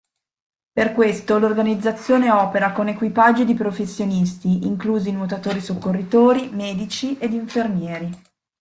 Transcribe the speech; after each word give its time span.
Per 0.71 0.93
questo 0.93 1.37
l'organizzazione 1.37 2.31
opera 2.31 2.71
con 2.71 2.87
equipaggi 2.87 3.45
di 3.45 3.53
professionisti, 3.53 4.65
inclusi 4.65 5.11
nuotatori 5.11 5.61
soccorritori, 5.61 6.49
medici 6.49 7.19
ed 7.19 7.33
infermieri. 7.33 8.09